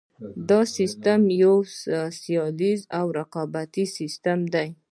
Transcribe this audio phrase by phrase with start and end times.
[0.49, 1.55] دا سیستم یو
[2.21, 4.69] سیالیز او رقابتي سیستم دی.